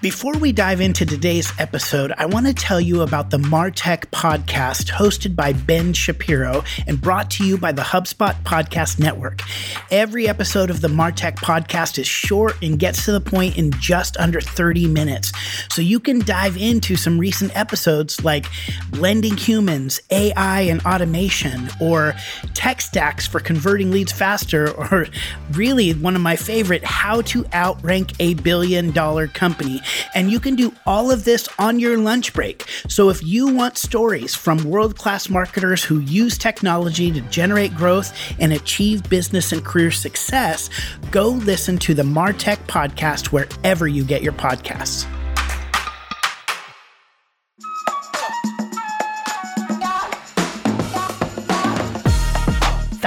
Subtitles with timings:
[0.00, 4.90] Before we dive into today's episode, I want to tell you about the Martech podcast
[4.90, 9.40] hosted by Ben Shapiro and brought to you by the HubSpot Podcast Network.
[9.90, 14.16] Every episode of the Martech podcast is short and gets to the point in just
[14.18, 15.32] under 30 minutes.
[15.68, 18.46] So you can dive into some recent episodes like
[18.90, 22.14] blending humans, AI and automation, or
[22.54, 25.08] tech stacks for converting leads faster, or
[25.54, 29.82] really one of my favorite, how to outrank a billion dollar company.
[30.14, 32.68] And you can do all of this on your lunch break.
[32.88, 38.12] So if you want stories from world class marketers who use technology to generate growth
[38.38, 40.70] and achieve business and career success,
[41.10, 45.06] go listen to the Martech podcast wherever you get your podcasts.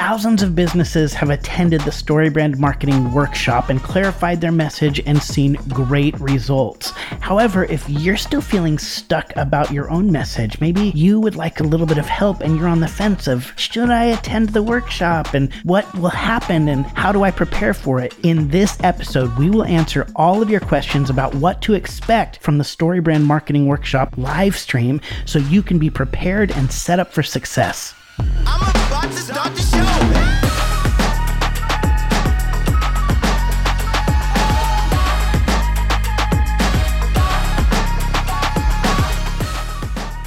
[0.01, 5.59] Thousands of businesses have attended the StoryBrand Marketing Workshop and clarified their message and seen
[5.69, 6.89] great results.
[7.19, 11.63] However, if you're still feeling stuck about your own message, maybe you would like a
[11.63, 15.35] little bit of help and you're on the fence of should I attend the workshop
[15.35, 18.15] and what will happen and how do I prepare for it?
[18.23, 22.57] In this episode, we will answer all of your questions about what to expect from
[22.57, 27.21] the StoryBrand Marketing Workshop live stream so you can be prepared and set up for
[27.21, 27.93] success.
[28.19, 30.10] I'm about to start the show.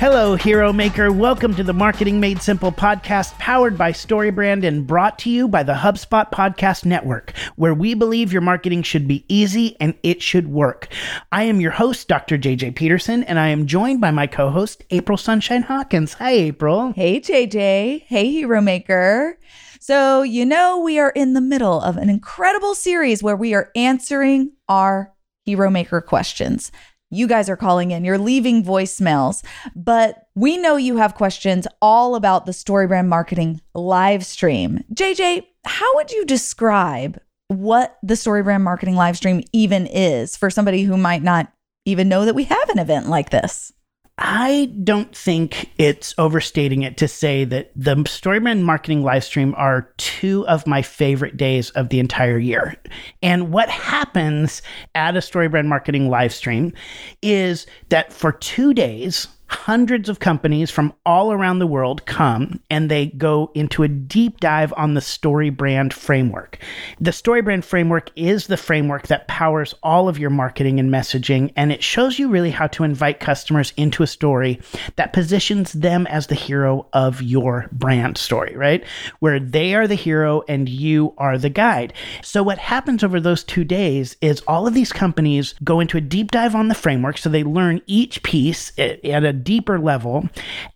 [0.05, 1.11] Hello, Hero Maker.
[1.11, 5.63] Welcome to the Marketing Made Simple podcast, powered by StoryBrand and brought to you by
[5.63, 10.49] the HubSpot Podcast Network, where we believe your marketing should be easy and it should
[10.49, 10.89] work.
[11.33, 12.37] I am your host, Dr.
[12.37, 16.13] JJ Peterson, and I am joined by my co host, April Sunshine Hawkins.
[16.13, 16.93] Hi, April.
[16.93, 18.03] Hey, JJ.
[18.03, 19.39] Hey, Hero Maker.
[19.81, 23.71] So, you know, we are in the middle of an incredible series where we are
[23.75, 25.15] answering our
[25.47, 26.71] Hero Maker questions.
[27.11, 29.45] You guys are calling in, you're leaving voicemails,
[29.77, 34.83] but we know you have questions all about the StoryBrand marketing live stream.
[34.93, 40.83] JJ, how would you describe what the StoryBrand marketing live stream even is for somebody
[40.83, 41.53] who might not
[41.85, 43.73] even know that we have an event like this?
[44.17, 49.93] I don't think it's overstating it to say that the StoryBrand marketing live stream are
[49.97, 52.77] two of my favorite days of the entire year.
[53.23, 54.63] And what happens
[54.95, 56.73] at a StoryBrand marketing live stream
[57.23, 62.91] is that for two days, hundreds of companies from all around the world come and
[62.91, 66.59] they go into a deep dive on the story brand framework.
[67.01, 71.53] The story brand framework is the framework that powers all of your marketing and messaging,
[71.57, 74.61] and it shows you really how to invite customers into a story
[74.97, 78.85] that positions them as the hero of your brand story, right?
[79.21, 81.93] Where they are the hero and you are the guide.
[82.23, 86.01] So, what happens over those two days is all of these companies go into a
[86.01, 87.19] deep dive on the framework.
[87.19, 90.29] So, they learn each piece eh, at a deeper level.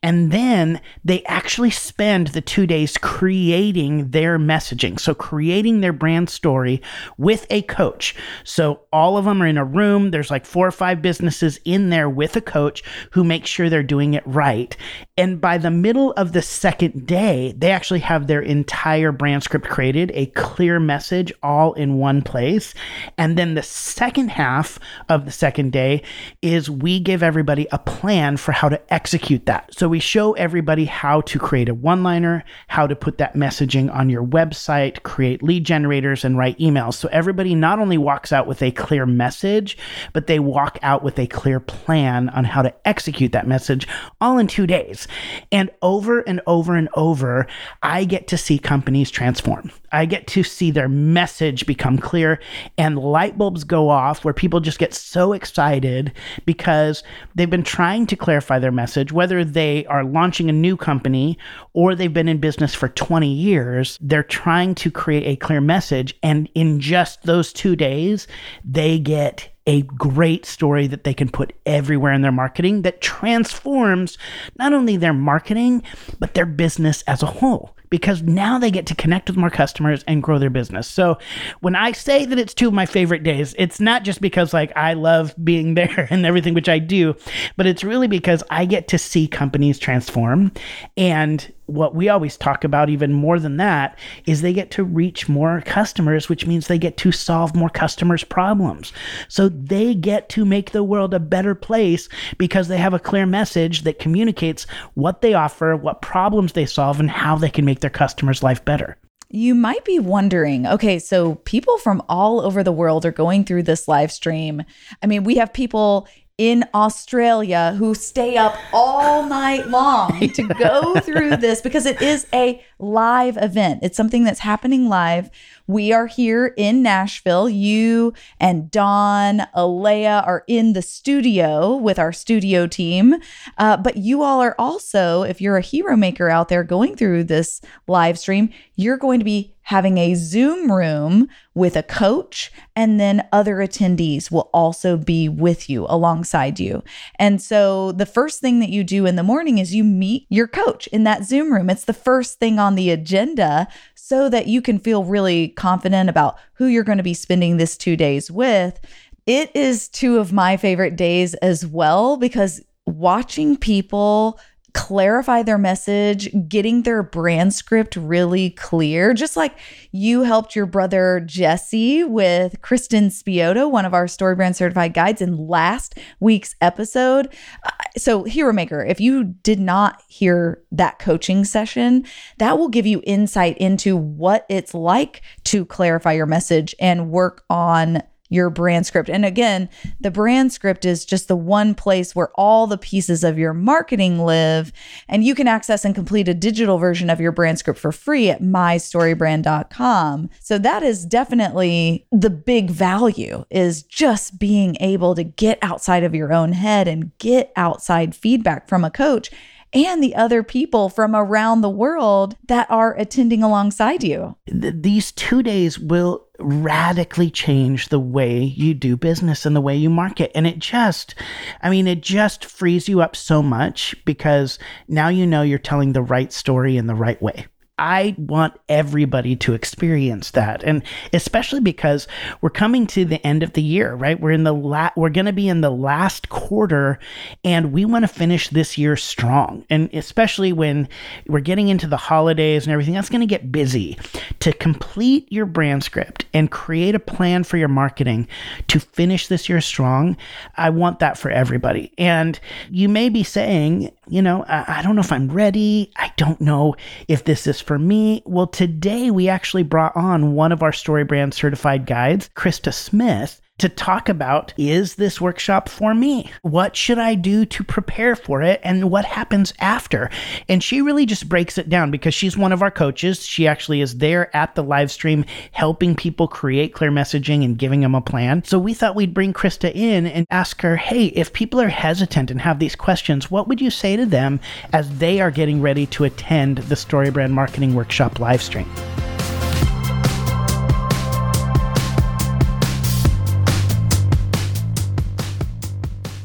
[0.02, 5.00] And then they actually spend the two days creating their messaging.
[5.00, 6.82] So, creating their brand story
[7.16, 8.14] with a coach.
[8.44, 10.10] So, all of them are in a room.
[10.10, 13.82] There's like four or five businesses in there with a coach who makes sure they're
[13.82, 14.76] doing it right.
[15.16, 19.68] And by the middle of the second day, they actually have their entire brand script
[19.68, 22.74] created, a clear message all in one place.
[23.16, 26.02] And then the second half of the second day
[26.42, 29.72] is we give everybody a plan for how to execute that.
[29.72, 33.88] So we show everybody how to create a one liner, how to put that messaging
[33.94, 36.94] on your website, create lead generators, and write emails.
[36.94, 39.78] So everybody not only walks out with a clear message,
[40.12, 43.86] but they walk out with a clear plan on how to execute that message
[44.20, 45.06] all in two days.
[45.52, 47.46] And over and over and over,
[47.84, 49.70] I get to see companies transform.
[49.92, 52.40] I get to see their message become clear
[52.76, 56.12] and light bulbs go off where people just get so excited
[56.44, 57.04] because
[57.36, 61.38] they've been trying to clarify their message, whether they are launching a new company
[61.72, 66.14] or they've been in business for 20 years, they're trying to create a clear message.
[66.22, 68.26] And in just those two days,
[68.64, 74.16] they get a great story that they can put everywhere in their marketing that transforms
[74.58, 75.82] not only their marketing,
[76.18, 80.04] but their business as a whole because now they get to connect with more customers
[80.06, 80.88] and grow their business.
[80.88, 81.18] So
[81.60, 84.72] when I say that it's two of my favorite days, it's not just because like
[84.76, 87.14] I love being there and everything which I do,
[87.56, 90.52] but it's really because I get to see companies transform
[90.96, 95.28] and what we always talk about even more than that is they get to reach
[95.28, 98.90] more customers which means they get to solve more customers problems
[99.28, 102.08] so they get to make the world a better place
[102.38, 106.98] because they have a clear message that communicates what they offer what problems they solve
[107.00, 108.96] and how they can make their customers life better
[109.30, 113.64] You might be wondering okay, so people from all over the world are going through
[113.64, 114.62] this live stream.
[115.02, 116.08] I mean, we have people
[116.38, 122.26] in Australia who stay up all night long to go through this because it is
[122.32, 123.80] a live event.
[123.82, 125.30] It's something that's happening live.
[125.66, 127.48] We are here in Nashville.
[127.48, 133.16] You and Don, Alea are in the studio with our studio team.
[133.58, 137.24] Uh, but you all are also, if you're a hero maker out there going through
[137.24, 142.98] this live stream, you're going to be having a Zoom room with a coach, and
[142.98, 146.82] then other attendees will also be with you alongside you.
[147.18, 150.48] And so the first thing that you do in the morning is you meet your
[150.48, 151.68] coach in that Zoom room.
[151.68, 156.38] It's the first thing on the agenda so that you can feel really confident about
[156.54, 158.80] who you're going to be spending this two days with.
[159.26, 164.40] It is two of my favorite days as well because watching people
[164.74, 169.58] clarify their message, getting their brand script really clear, just like
[169.92, 175.22] you helped your brother Jesse with Kristen Spioto, one of our story brand certified guides
[175.22, 177.34] in last week's episode.
[177.64, 182.04] Uh, so, Hero Maker, if you did not hear that coaching session,
[182.38, 187.44] that will give you insight into what it's like to clarify your message and work
[187.48, 189.08] on your brand script.
[189.08, 189.68] And again,
[190.00, 194.18] the brand script is just the one place where all the pieces of your marketing
[194.18, 194.72] live.
[195.08, 198.30] And you can access and complete a digital version of your brand script for free
[198.30, 200.30] at mystorybrand.com.
[200.40, 206.14] So that is definitely the big value is just being able to get outside of
[206.14, 209.30] your own head and get outside feedback from a coach
[209.72, 214.36] and the other people from around the world that are attending alongside you.
[214.46, 219.90] These two days will radically change the way you do business and the way you
[219.90, 220.30] market.
[220.34, 221.14] And it just,
[221.62, 225.92] I mean, it just frees you up so much because now you know you're telling
[225.92, 227.46] the right story in the right way.
[227.78, 230.62] I want everybody to experience that.
[230.62, 230.82] And
[231.12, 232.08] especially because
[232.40, 234.18] we're coming to the end of the year, right?
[234.20, 236.98] We're in the la- we're going to be in the last quarter
[237.44, 239.64] and we want to finish this year strong.
[239.70, 240.88] And especially when
[241.26, 243.98] we're getting into the holidays and everything, that's going to get busy.
[244.40, 248.28] To complete your brand script and create a plan for your marketing
[248.68, 250.16] to finish this year strong,
[250.56, 251.92] I want that for everybody.
[251.98, 252.38] And
[252.70, 255.90] you may be saying, you know, I, I don't know if I'm ready.
[255.96, 256.76] I don't know
[257.08, 258.22] if this is for me?
[258.26, 263.68] Well, today we actually brought on one of our StoryBrand certified guides, Krista Smith, to
[263.68, 266.30] talk about is this workshop for me?
[266.42, 268.60] What should I do to prepare for it?
[268.62, 270.10] And what happens after?
[270.48, 273.26] And she really just breaks it down because she's one of our coaches.
[273.26, 277.80] She actually is there at the live stream helping people create clear messaging and giving
[277.80, 278.44] them a plan.
[278.44, 282.30] So we thought we'd bring Krista in and ask her, hey, if people are hesitant
[282.30, 284.40] and have these questions, what would you say to them
[284.72, 288.68] as they are getting ready to attend the StoryBrand Marketing Workshop live stream?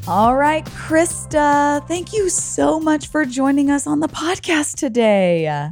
[0.06, 5.70] All right, Krista, thank you so much for joining us on the podcast today.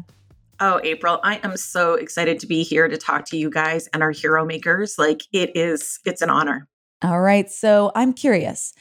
[0.58, 4.02] Oh, April, I am so excited to be here to talk to you guys and
[4.02, 4.94] our hero makers.
[4.96, 6.66] Like it is, it's an honor.
[7.02, 7.50] All right.
[7.50, 8.72] So I'm curious,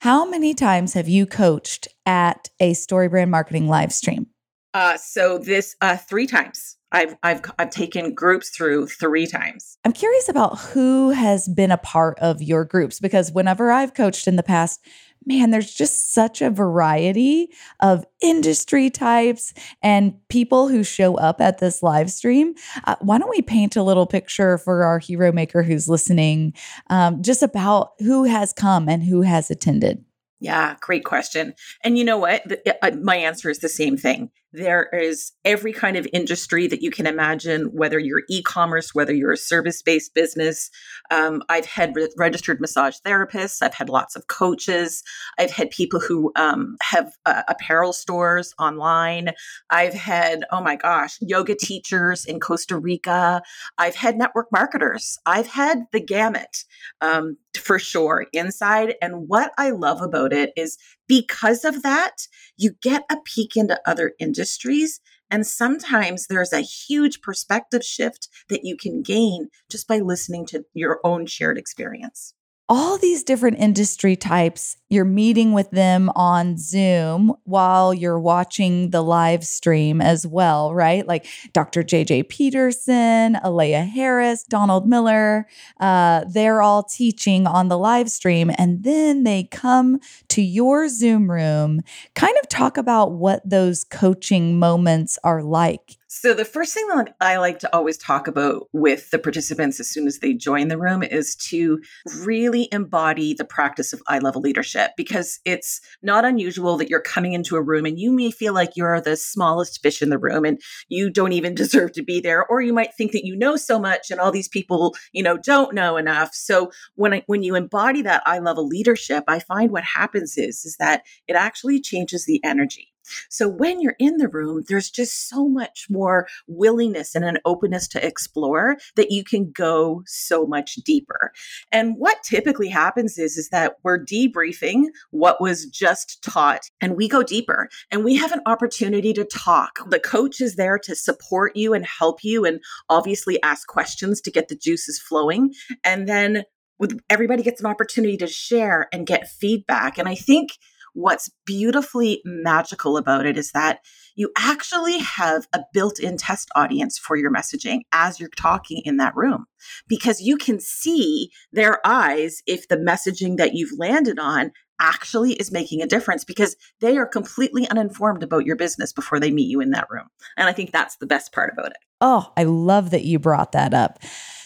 [0.00, 4.28] how many times have you coached at a StoryBrand marketing live stream?
[4.74, 6.76] Uh, so this uh, three times.
[6.92, 9.78] I've I've I've taken groups through three times.
[9.84, 14.26] I'm curious about who has been a part of your groups because whenever I've coached
[14.26, 14.80] in the past,
[15.24, 21.58] man, there's just such a variety of industry types and people who show up at
[21.58, 22.54] this live stream.
[22.84, 26.54] Uh, why don't we paint a little picture for our hero maker who's listening,
[26.88, 30.04] um, just about who has come and who has attended?
[30.40, 31.54] Yeah, great question.
[31.84, 32.42] And you know what?
[32.48, 34.30] The, uh, my answer is the same thing.
[34.52, 39.14] There is every kind of industry that you can imagine, whether you're e commerce, whether
[39.14, 40.70] you're a service based business.
[41.10, 45.04] Um, I've had re- registered massage therapists, I've had lots of coaches,
[45.38, 49.30] I've had people who um, have uh, apparel stores online.
[49.70, 53.42] I've had, oh my gosh, yoga teachers in Costa Rica.
[53.78, 55.18] I've had network marketers.
[55.26, 56.64] I've had the gamut
[57.00, 58.94] um, for sure inside.
[59.00, 60.76] And what I love about it is
[61.10, 65.00] because of that, you get a peek into other industries.
[65.28, 70.62] And sometimes there's a huge perspective shift that you can gain just by listening to
[70.72, 72.34] your own shared experience
[72.70, 74.76] all these different industry types.
[74.88, 81.04] You're meeting with them on Zoom while you're watching the live stream as well, right?
[81.04, 81.82] Like Dr.
[81.82, 85.48] JJ Peterson, Alea Harris, Donald Miller.
[85.80, 88.52] Uh, they're all teaching on the live stream.
[88.56, 89.98] And then they come
[90.28, 91.80] to your Zoom room,
[92.14, 97.14] kind of talk about what those coaching moments are like So, the first thing that
[97.20, 100.76] I like to always talk about with the participants as soon as they join the
[100.76, 101.80] room is to
[102.24, 107.32] really embody the practice of eye level leadership because it's not unusual that you're coming
[107.32, 110.44] into a room and you may feel like you're the smallest fish in the room
[110.44, 113.54] and you don't even deserve to be there or you might think that you know
[113.54, 116.34] so much and all these people, you know, don't know enough.
[116.34, 120.64] So, when I, when you embody that eye level leadership, I find what happens is
[120.64, 122.90] is that it actually changes the energy.
[123.28, 127.88] So when you're in the room, there's just so much more willingness and an openness
[127.88, 131.32] to explore that you can go so much deeper.
[131.72, 137.08] And what typically happens is, is that we're debriefing what was just taught and we
[137.08, 139.78] go deeper and we have an opportunity to talk.
[139.88, 144.30] The coach is there to support you and help you and obviously ask questions to
[144.30, 145.52] get the juices flowing.
[145.84, 146.44] And then
[146.78, 149.98] with everybody gets an opportunity to share and get feedback.
[149.98, 150.52] And I think
[150.94, 153.80] what's beautifully magical about it is that
[154.16, 158.96] you actually have a built in test audience for your messaging as you're talking in
[158.96, 159.46] that room
[159.88, 165.52] because you can see their eyes if the messaging that you've landed on actually is
[165.52, 169.60] making a difference because they are completely uninformed about your business before they meet you
[169.60, 170.08] in that room.
[170.36, 171.76] And I think that's the best part about it.
[172.00, 174.00] Oh, I love that you brought that up.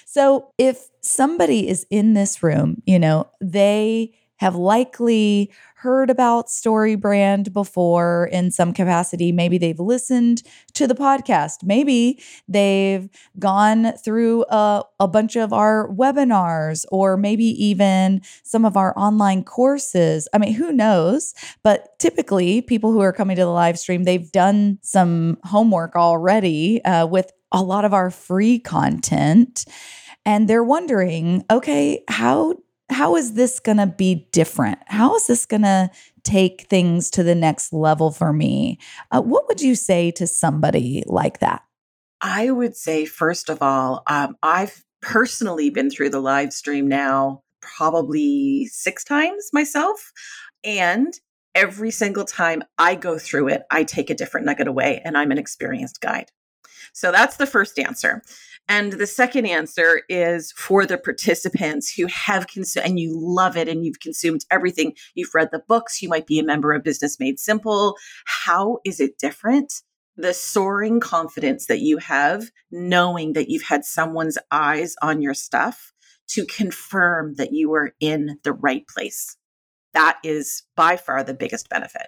[0.06, 7.52] So, if somebody is in this room, you know, they have likely heard about StoryBrand
[7.52, 9.32] before in some capacity.
[9.32, 11.62] Maybe they've listened to the podcast.
[11.62, 18.78] Maybe they've gone through a, a bunch of our webinars or maybe even some of
[18.78, 20.26] our online courses.
[20.32, 21.34] I mean, who knows?
[21.62, 26.82] But typically, people who are coming to the live stream, they've done some homework already
[26.84, 29.66] uh, with a lot of our free content.
[30.26, 32.54] And they're wondering, okay, how
[32.94, 34.78] how is this going to be different?
[34.86, 35.90] How is this going to
[36.22, 38.78] take things to the next level for me?
[39.10, 41.62] Uh, what would you say to somebody like that?
[42.20, 47.42] I would say, first of all, um, I've personally been through the live stream now
[47.60, 50.12] probably six times myself.
[50.62, 51.12] And
[51.54, 55.30] every single time I go through it, I take a different nugget away, and I'm
[55.30, 56.30] an experienced guide.
[56.92, 58.22] So that's the first answer.
[58.68, 63.68] And the second answer is for the participants who have consumed and you love it
[63.68, 64.94] and you've consumed everything.
[65.14, 67.96] You've read the books, you might be a member of Business Made Simple.
[68.24, 69.72] How is it different?
[70.16, 75.92] The soaring confidence that you have, knowing that you've had someone's eyes on your stuff
[76.28, 79.36] to confirm that you are in the right place.
[79.92, 82.06] That is by far the biggest benefit.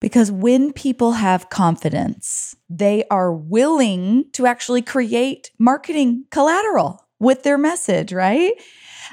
[0.00, 7.56] Because when people have confidence, they are willing to actually create marketing collateral with their
[7.56, 8.52] message, right?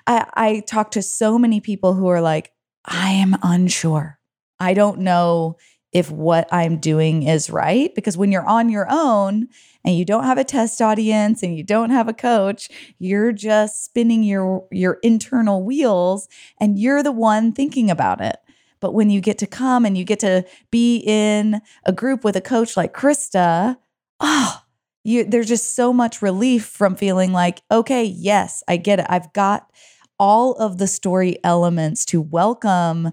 [0.07, 2.51] I, I talk to so many people who are like,
[2.85, 4.19] I am unsure.
[4.59, 5.57] I don't know
[5.91, 7.93] if what I'm doing is right.
[7.93, 9.47] Because when you're on your own
[9.83, 13.83] and you don't have a test audience and you don't have a coach, you're just
[13.83, 16.27] spinning your, your internal wheels
[16.59, 18.37] and you're the one thinking about it.
[18.81, 22.35] But when you get to come and you get to be in a group with
[22.35, 23.77] a coach like Krista,
[24.19, 24.61] oh,
[25.03, 29.05] you, there's just so much relief from feeling like, okay, yes, I get it.
[29.07, 29.71] I've got
[30.19, 33.11] all of the story elements to welcome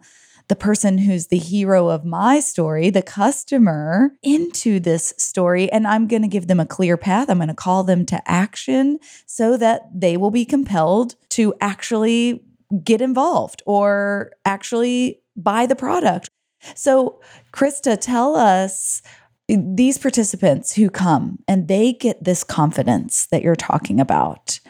[0.49, 5.71] the person who's the hero of my story, the customer, into this story.
[5.71, 7.29] And I'm going to give them a clear path.
[7.29, 12.43] I'm going to call them to action so that they will be compelled to actually
[12.83, 16.29] get involved or actually buy the product.
[16.75, 17.21] So,
[17.53, 19.01] Krista, tell us
[19.49, 24.61] these participants who come and they get this confidence that you're talking about.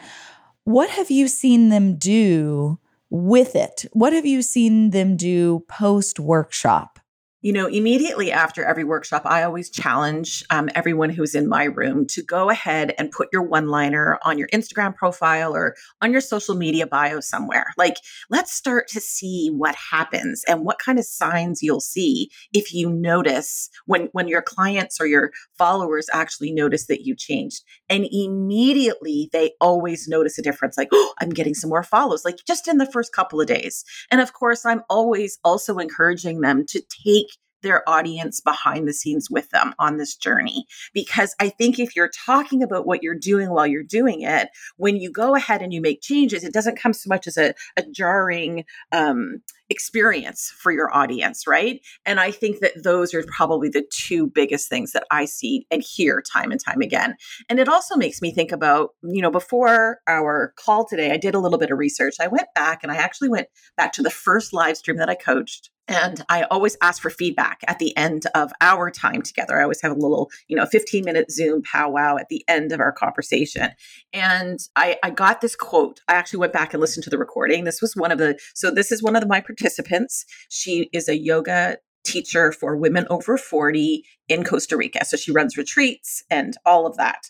[0.63, 3.85] What have you seen them do with it?
[3.91, 6.99] What have you seen them do post workshop?
[7.41, 12.05] You know, immediately after every workshop, I always challenge um, everyone who's in my room
[12.07, 16.19] to go ahead and put your one liner on your Instagram profile or on your
[16.19, 17.67] social media bio somewhere.
[17.77, 17.95] Like,
[18.29, 22.89] let's start to see what happens and what kind of signs you'll see if you
[22.89, 27.63] notice when, when your clients or your followers actually notice that you changed.
[27.89, 32.37] And immediately they always notice a difference like, oh, I'm getting some more follows, like
[32.47, 33.83] just in the first couple of days.
[34.11, 37.27] And of course, I'm always also encouraging them to take
[37.61, 40.65] their audience behind the scenes with them on this journey.
[40.93, 44.95] Because I think if you're talking about what you're doing while you're doing it, when
[44.95, 47.83] you go ahead and you make changes, it doesn't come so much as a, a
[47.91, 51.81] jarring um, experience for your audience, right?
[52.05, 55.83] And I think that those are probably the two biggest things that I see and
[55.83, 57.15] hear time and time again.
[57.49, 61.35] And it also makes me think about, you know, before our call today, I did
[61.35, 62.15] a little bit of research.
[62.19, 63.47] I went back and I actually went
[63.77, 67.61] back to the first live stream that I coached and I always ask for feedback
[67.67, 69.59] at the end of our time together.
[69.59, 72.79] I always have a little, you know, 15 minute Zoom powwow at the end of
[72.79, 73.71] our conversation.
[74.13, 75.99] And I, I got this quote.
[76.07, 77.63] I actually went back and listened to the recording.
[77.63, 80.25] This was one of the, so this is one of the, my participants.
[80.49, 85.05] She is a yoga teacher for women over 40 in Costa Rica.
[85.05, 87.29] So she runs retreats and all of that.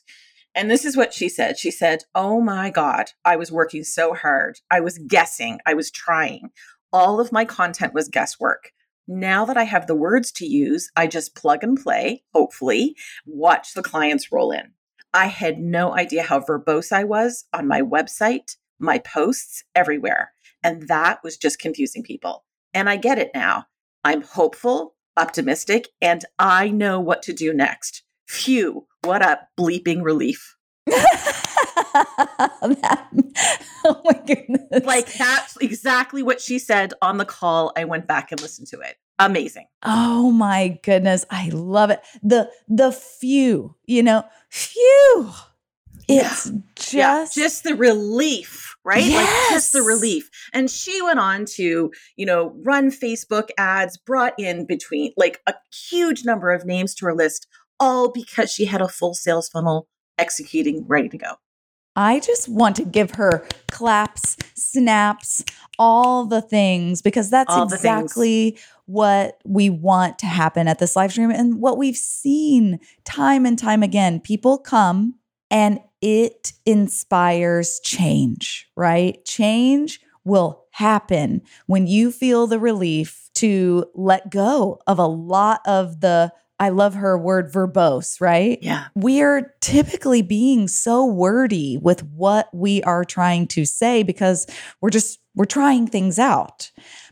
[0.56, 1.58] And this is what she said.
[1.58, 4.60] She said, Oh my God, I was working so hard.
[4.72, 5.60] I was guessing.
[5.66, 6.50] I was trying.
[6.92, 8.72] All of my content was guesswork.
[9.08, 12.96] Now that I have the words to use, I just plug and play, hopefully,
[13.26, 14.74] watch the clients roll in.
[15.14, 20.34] I had no idea how verbose I was on my website, my posts, everywhere.
[20.64, 22.46] And that was just confusing people.
[22.74, 23.66] And I get it now.
[24.04, 28.04] I'm hopeful, optimistic, and I know what to do next.
[28.28, 30.56] Phew, what a bleeping relief.
[31.94, 33.08] that,
[33.86, 34.86] oh my goodness.
[34.86, 37.72] Like that's exactly what she said on the call.
[37.76, 38.98] I went back and listened to it.
[39.18, 39.68] Amazing.
[39.84, 41.26] Oh my goodness.
[41.30, 42.02] I love it.
[42.24, 45.32] The the few, you know, phew.
[46.10, 46.52] It's Yeah.
[46.76, 49.04] just yeah, just the relief, right?
[49.12, 50.30] Like just the relief.
[50.54, 55.54] And she went on to, you know, run Facebook ads, brought in between like a
[55.74, 57.48] huge number of names to her list,
[57.80, 59.88] all because she had a full sales funnel
[60.18, 61.36] executing ready to go.
[61.96, 65.44] I just want to give her claps, snaps,
[65.78, 67.74] all the things because that's the things.
[67.74, 73.46] exactly what we want to happen at this live stream and what we've seen time
[73.46, 74.20] and time again.
[74.20, 75.16] People come
[75.52, 79.24] and it inspires change, right?
[79.26, 86.02] Change will happen when you feel the relief to let go of a lot of
[86.02, 88.60] the I love her word verbose, right?
[88.62, 88.88] Yeah.
[88.94, 94.46] we're typically being so wordy with what we are trying to say because
[94.82, 96.72] we're just we're trying things out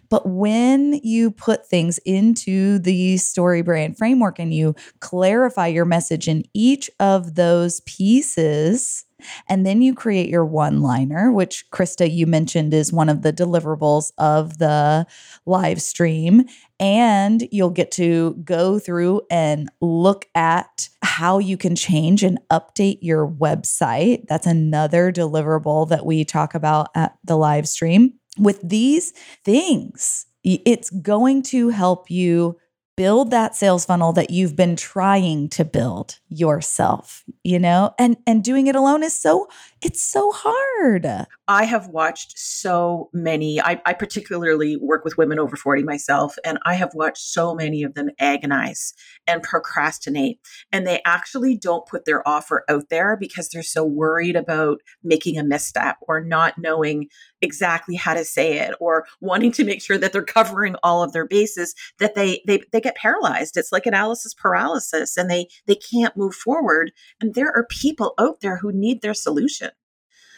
[0.09, 6.27] but when you put things into the story brand framework and you clarify your message
[6.27, 9.05] in each of those pieces
[9.49, 13.33] and then you create your one liner which krista you mentioned is one of the
[13.33, 15.05] deliverables of the
[15.45, 16.45] live stream
[16.79, 22.99] and you'll get to go through and look at how you can change and update
[23.01, 24.27] your website.
[24.27, 28.13] That's another deliverable that we talk about at the live stream.
[28.39, 32.57] With these things, it's going to help you
[32.97, 37.93] build that sales funnel that you've been trying to build yourself, you know?
[37.97, 39.47] And and doing it alone is so
[39.81, 41.27] it's so hard.
[41.47, 43.61] I have watched so many.
[43.61, 47.83] I, I particularly work with women over 40 myself, and I have watched so many
[47.83, 48.93] of them agonize
[49.27, 50.39] and procrastinate.
[50.71, 55.37] And they actually don't put their offer out there because they're so worried about making
[55.37, 57.07] a misstep or not knowing
[57.41, 61.13] exactly how to say it or wanting to make sure that they're covering all of
[61.13, 63.57] their bases that they they, they get paralyzed.
[63.57, 66.91] It's like analysis paralysis and they they can't move forward.
[67.19, 69.71] And there are people out there who need their solution.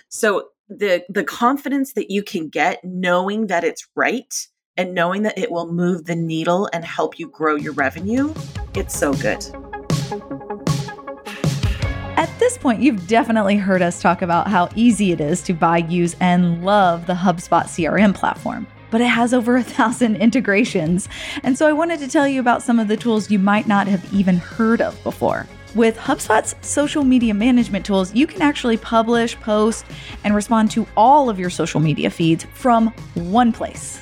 [0.09, 4.33] So the the confidence that you can get knowing that it's right
[4.77, 8.33] and knowing that it will move the needle and help you grow your revenue,
[8.75, 9.45] it's so good.
[12.15, 15.77] At this point, you've definitely heard us talk about how easy it is to buy,
[15.77, 18.67] use, and love the HubSpot CRM platform.
[18.91, 21.09] But it has over a thousand integrations.
[21.43, 23.87] And so I wanted to tell you about some of the tools you might not
[23.87, 25.47] have even heard of before.
[25.75, 29.85] With HubSpot's social media management tools, you can actually publish, post,
[30.23, 34.01] and respond to all of your social media feeds from one place.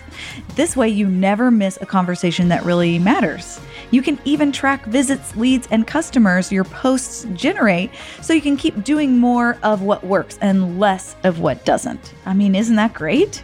[0.56, 3.60] This way, you never miss a conversation that really matters.
[3.92, 8.84] You can even track visits, leads, and customers your posts generate so you can keep
[8.84, 12.14] doing more of what works and less of what doesn't.
[12.26, 13.44] I mean, isn't that great?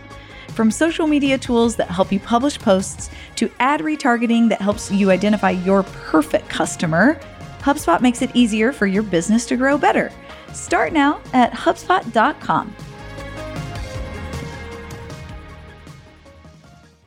[0.53, 5.09] From social media tools that help you publish posts to ad retargeting that helps you
[5.09, 7.19] identify your perfect customer,
[7.59, 10.11] HubSpot makes it easier for your business to grow better.
[10.53, 12.75] Start now at HubSpot.com.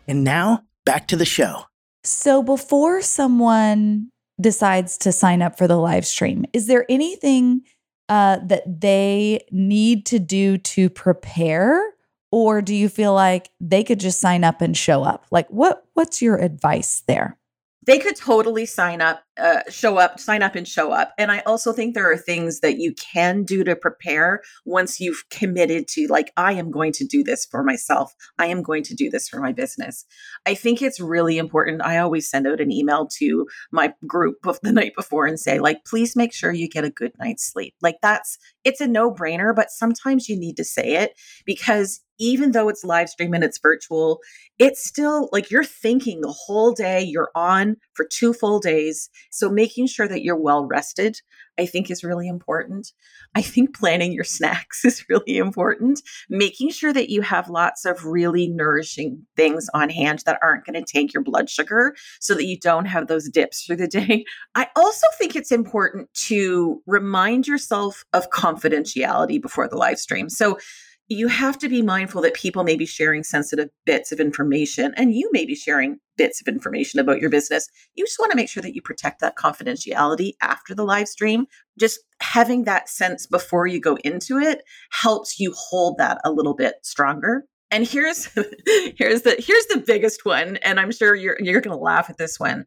[0.09, 1.65] And now back to the show.
[2.03, 7.63] So before someone decides to sign up for the live stream, is there anything
[8.09, 11.83] uh, that they need to do to prepare,
[12.31, 15.27] or do you feel like they could just sign up and show up?
[15.31, 17.39] Like, what what's your advice there?
[17.87, 21.13] They could totally sign up, uh, show up, sign up and show up.
[21.19, 25.25] And I also think there are things that you can do to prepare once you've
[25.31, 28.15] committed to, like, I am going to do this for myself.
[28.39, 30.05] I am going to do this for my business.
[30.47, 31.83] I think it's really important.
[31.83, 35.59] I always send out an email to my group of the night before and say,
[35.59, 37.75] like, please make sure you get a good night's sleep.
[37.83, 41.13] Like, that's, it's a no brainer, but sometimes you need to say it
[41.45, 44.21] because even though it's live stream and it's virtual,
[44.59, 49.11] it's still like you're thinking the whole day, you're on for two full days.
[49.37, 51.21] So making sure that you're well rested,
[51.59, 52.93] I think is really important.
[53.35, 56.01] I think planning your snacks is really important.
[56.29, 60.83] Making sure that you have lots of really nourishing things on hand that aren't going
[60.83, 64.25] to take your blood sugar so that you don't have those dips through the day.
[64.55, 70.29] I also think it's important to remind yourself of confidentiality before the live stream.
[70.29, 70.59] So
[71.09, 75.15] you have to be mindful that people may be sharing sensitive bits of information and
[75.15, 77.69] you may be sharing bits of information about your business.
[77.95, 81.47] You just want to make sure that you protect that confidentiality after the live stream.
[81.79, 86.55] Just having that sense before you go into it helps you hold that a little
[86.55, 87.45] bit stronger.
[87.71, 88.27] And here's
[88.97, 92.19] here's the here's the biggest one and I'm sure you're you're going to laugh at
[92.19, 92.65] this one.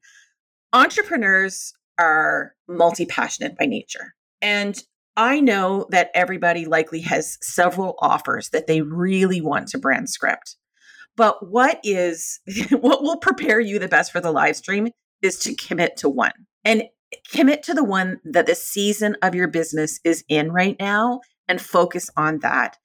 [0.71, 4.13] Entrepreneurs are multi-passionate by nature.
[4.41, 4.81] And
[5.17, 10.55] I know that everybody likely has several offers that they really want to brand script.
[11.15, 12.39] But what is
[12.71, 14.89] what will prepare you the best for the live stream
[15.21, 16.31] is to commit to one
[16.63, 16.83] and
[17.31, 21.61] commit to the one that the season of your business is in right now and
[21.61, 22.77] focus on that.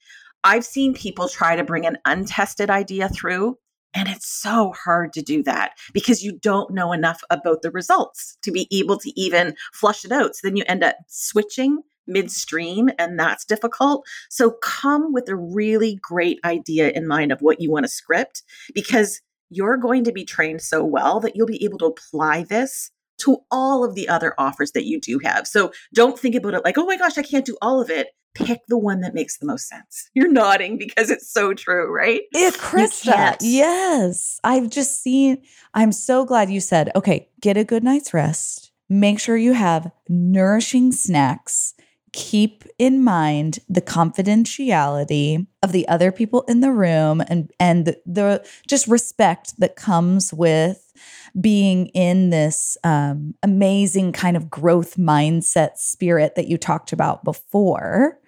[0.43, 3.59] I've seen people try to bring an untested idea through
[3.95, 8.37] and it's so hard to do that because you don't know enough about the results
[8.43, 10.35] to be able to even flush it out.
[10.35, 14.07] So then you end up switching midstream and that's difficult.
[14.31, 18.43] So come with a really great idea in mind of what you want to script
[18.75, 22.91] because you're going to be trained so well that you'll be able to apply this
[23.19, 25.47] to all of the other offers that you do have.
[25.47, 28.09] So don't think about it like, oh my gosh, I can't do all of it.
[28.35, 30.11] Pick the one that makes the most sense.
[30.15, 32.23] You're nodding because it's so true, right?
[32.33, 33.37] Yeah, Krista.
[33.41, 34.41] Yes.
[34.43, 38.73] I've just seen, I'm so glad you said, okay, get a good night's rest.
[38.89, 41.75] Make sure you have nourishing snacks
[42.15, 48.01] keep in mind the confidentiality of the other people in the room and and the,
[48.07, 50.93] the just respect that comes with
[51.41, 58.21] being in this um, amazing kind of growth mindset spirit that you talked about before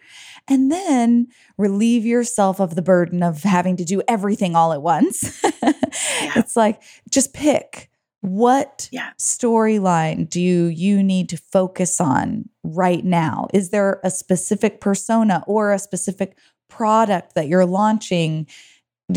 [0.49, 5.42] and then relieve yourself of the burden of having to do everything all at once.
[5.62, 6.33] yeah.
[6.37, 7.90] It's like just pick
[8.26, 9.12] what yeah.
[9.18, 13.46] storyline do you need to focus on right now?
[13.54, 16.36] Is there a specific persona or a specific
[16.68, 18.48] product that you're launching?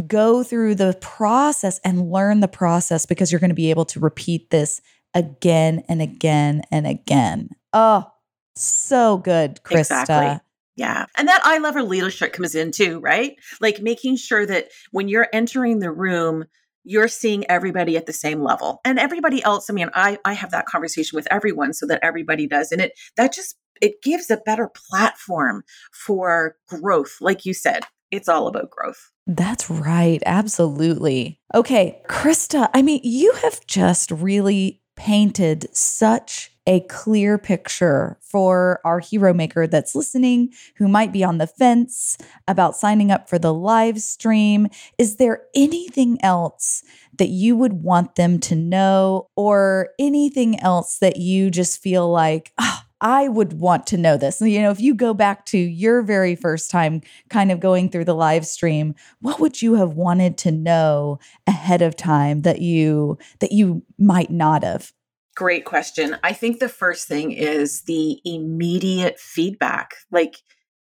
[0.05, 3.99] Go through the process and learn the process because you're going to be able to
[3.99, 4.79] repeat this
[5.15, 7.49] again and again and again.
[7.73, 8.11] Oh,
[8.55, 9.79] so good, Krista.
[9.79, 10.39] Exactly.
[10.75, 11.07] Yeah.
[11.17, 13.37] And that eye level leadership comes in too, right?
[13.59, 16.45] Like making sure that when you're entering the room,
[16.83, 18.81] you're seeing everybody at the same level.
[18.85, 22.47] And everybody else i mean i i have that conversation with everyone so that everybody
[22.47, 22.71] does.
[22.71, 25.63] And it that just it gives a better platform
[25.93, 27.17] for growth.
[27.21, 29.11] Like you said it's all about growth.
[29.27, 30.21] That's right.
[30.25, 31.39] Absolutely.
[31.53, 38.99] Okay krista i mean you have just really painted such a clear picture for our
[38.99, 42.15] hero maker that's listening who might be on the fence
[42.47, 44.67] about signing up for the live stream.
[44.99, 46.83] Is there anything else
[47.17, 52.53] that you would want them to know, or anything else that you just feel like,
[52.59, 54.39] oh, I would want to know this.
[54.39, 58.05] You know, if you go back to your very first time kind of going through
[58.05, 63.17] the live stream, what would you have wanted to know ahead of time that you
[63.39, 64.93] that you might not have?
[65.39, 66.17] Great question.
[66.21, 69.95] I think the first thing is the immediate feedback.
[70.11, 70.35] Like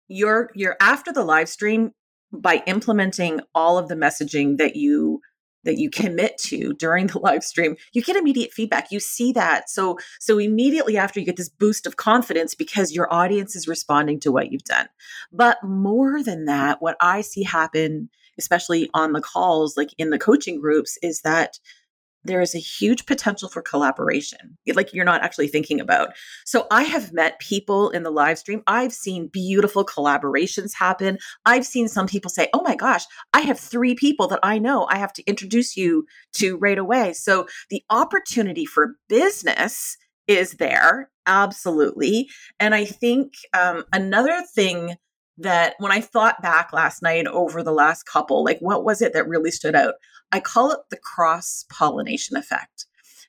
[0.08, 1.90] you're you're after the live stream
[2.32, 5.20] by implementing all of the messaging that you
[5.64, 9.68] that you commit to during the live stream you get immediate feedback you see that
[9.68, 14.18] so so immediately after you get this boost of confidence because your audience is responding
[14.18, 14.88] to what you've done
[15.32, 20.18] but more than that what i see happen especially on the calls like in the
[20.18, 21.58] coaching groups is that
[22.26, 26.10] there is a huge potential for collaboration, like you're not actually thinking about.
[26.44, 28.62] So I have met people in the live stream.
[28.66, 31.18] I've seen beautiful collaborations happen.
[31.44, 34.86] I've seen some people say, Oh my gosh, I have three people that I know
[34.90, 37.12] I have to introduce you to right away.
[37.12, 42.28] So the opportunity for business is there, absolutely.
[42.58, 44.96] And I think um, another thing
[45.38, 49.12] that when I thought back last night over the last couple, like what was it
[49.12, 49.94] that really stood out?
[50.32, 52.86] I call it the cross pollination effect.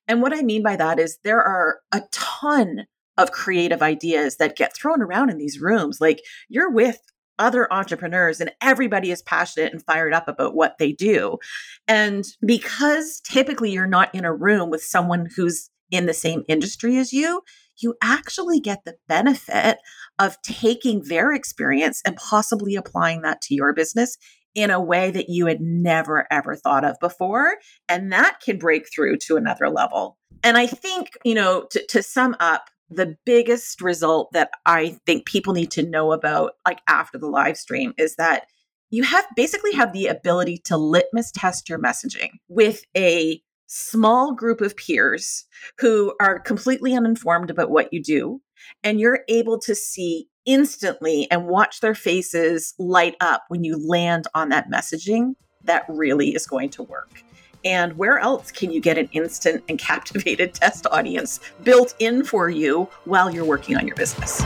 [0.08, 2.86] And what I mean by that is there are a ton
[3.18, 6.00] of creative ideas that get thrown around in these rooms.
[6.00, 7.00] Like you're with
[7.40, 11.38] other entrepreneurs and everybody is passionate and fired up about what they do.
[11.88, 16.98] And because typically you're not in a room with someone who's in the same industry
[16.98, 17.42] as you,
[17.80, 19.78] you actually get the benefit
[20.20, 24.18] of taking their experience and possibly applying that to your business
[24.56, 27.58] in a way that you had never ever thought of before.
[27.88, 30.18] And that can break through to another level.
[30.44, 35.26] And I think, you know, to, to sum up, the biggest result that I think
[35.26, 38.48] people need to know about, like after the live stream, is that
[38.90, 44.62] you have basically have the ability to litmus test your messaging with a small group
[44.62, 45.46] of peers
[45.78, 48.42] who are completely uninformed about what you do.
[48.84, 54.26] And you're able to see instantly and watch their faces light up when you land
[54.34, 57.22] on that messaging that really is going to work.
[57.66, 62.50] And where else can you get an instant and captivated test audience built in for
[62.50, 64.42] you while you're working on your business?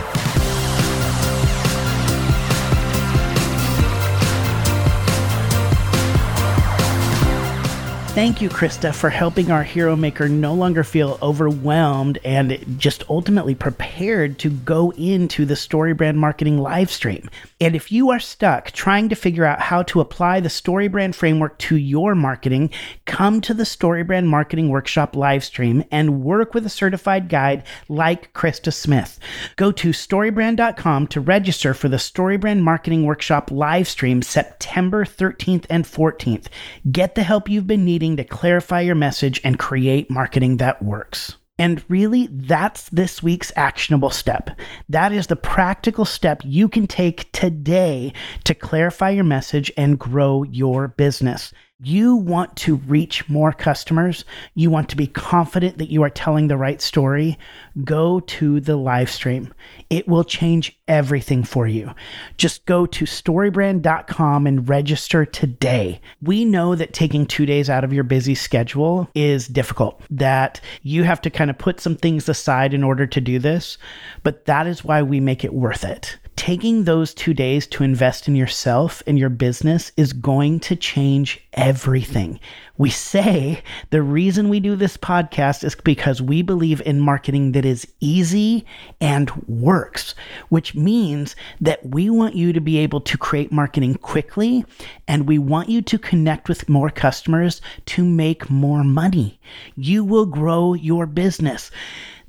[8.13, 13.55] Thank you, Krista, for helping our hero maker no longer feel overwhelmed and just ultimately
[13.55, 17.29] prepared to go into the StoryBrand marketing live stream.
[17.61, 21.59] And if you are stuck trying to figure out how to apply the StoryBrand framework
[21.59, 22.71] to your marketing,
[23.05, 28.33] come to the StoryBrand marketing workshop live stream and work with a certified guide like
[28.33, 29.19] Krista Smith.
[29.57, 35.85] Go to storybrand.com to register for the StoryBrand marketing workshop live stream September 13th and
[35.85, 36.47] 14th.
[36.91, 41.35] Get the help you've been needing to clarify your message and create marketing that works.
[41.61, 44.49] And really, that's this week's actionable step.
[44.89, 48.13] That is the practical step you can take today
[48.45, 51.53] to clarify your message and grow your business.
[51.83, 54.23] You want to reach more customers.
[54.53, 57.39] You want to be confident that you are telling the right story.
[57.83, 59.51] Go to the live stream.
[59.89, 61.91] It will change everything for you.
[62.37, 66.01] Just go to storybrand.com and register today.
[66.21, 71.01] We know that taking two days out of your busy schedule is difficult, that you
[71.01, 73.79] have to kind of put some things aside in order to do this,
[74.21, 78.27] but that is why we make it worth it taking those two days to invest
[78.27, 82.39] in yourself and your business is going to change everything.
[82.77, 87.63] We say the reason we do this podcast is because we believe in marketing that
[87.63, 88.65] is easy
[88.99, 90.15] and works,
[90.49, 94.65] which means that we want you to be able to create marketing quickly
[95.07, 99.39] and we want you to connect with more customers to make more money.
[99.75, 101.69] You will grow your business.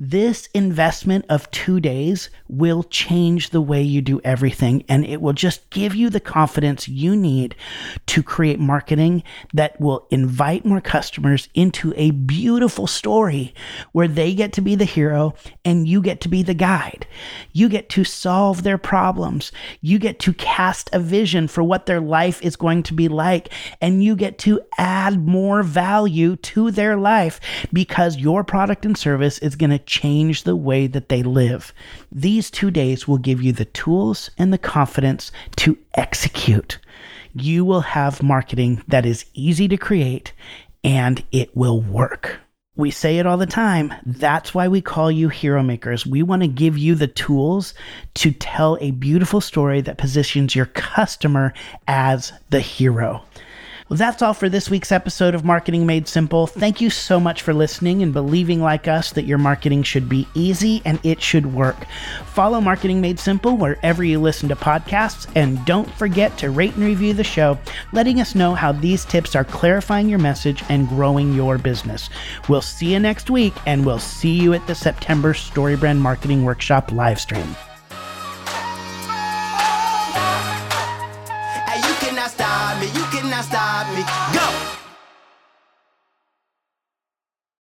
[0.04, 5.32] This investment of two days will change the way you do everything, and it will
[5.32, 7.54] just give you the confidence you need
[8.06, 9.22] to create marketing
[9.54, 13.54] that will invite more customers into a beautiful story
[13.92, 15.34] where they get to be the hero
[15.64, 17.06] and you get to be the guide.
[17.52, 22.00] You get to solve their problems, you get to cast a vision for what their
[22.00, 26.96] life is going to be like, and you get to add more value to their
[26.96, 27.38] life
[27.72, 31.74] because your product and service is going to change the way that they live.
[32.10, 36.78] These two days will give you the tools and the confidence to execute.
[37.34, 40.32] You will have marketing that is easy to create
[40.82, 42.40] and it will work.
[42.74, 43.92] We say it all the time.
[44.06, 46.06] That's why we call you hero makers.
[46.06, 47.74] We want to give you the tools
[48.14, 51.52] to tell a beautiful story that positions your customer
[51.86, 53.24] as the hero.
[53.88, 56.46] Well, that's all for this week's episode of Marketing Made Simple.
[56.46, 60.26] Thank you so much for listening and believing, like us, that your marketing should be
[60.34, 61.76] easy and it should work.
[62.26, 66.84] Follow Marketing Made Simple wherever you listen to podcasts, and don't forget to rate and
[66.84, 67.58] review the show,
[67.92, 72.08] letting us know how these tips are clarifying your message and growing your business.
[72.48, 76.92] We'll see you next week, and we'll see you at the September StoryBrand Marketing Workshop
[76.92, 77.20] live